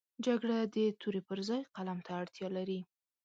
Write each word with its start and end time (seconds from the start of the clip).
جګړه 0.25 0.57
د 0.75 0.75
تورې 1.01 1.21
پر 1.27 1.39
ځای 1.49 1.61
قلم 1.75 1.97
ته 2.05 2.11
اړتیا 2.21 2.47
لري 2.57 2.79